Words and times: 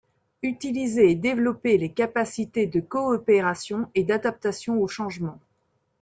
Utiliser 0.41 1.11
et 1.11 1.15
développer 1.15 1.77
les 1.77 1.91
capacités 1.93 2.65
de 2.65 2.79
coopération 2.79 3.87
et 3.93 4.03
d’adaptation 4.03 4.81
au 4.81 4.87
changement. 4.87 5.37